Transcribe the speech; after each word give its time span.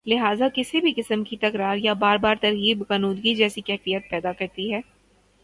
لہذا 0.05 0.47
کسی 0.55 0.79
بھی 0.81 0.91
قسم 0.97 1.23
کی 1.23 1.37
تکرار 1.37 1.77
یا 1.77 1.93
بار 1.93 2.17
بار 2.17 2.35
ترغیب 2.41 2.83
غنودگی 2.89 3.35
جیسی 3.35 3.61
کیفیت 3.61 4.09
پیدا 4.09 4.31
کرتی 4.33 4.73
ہے 4.73 4.79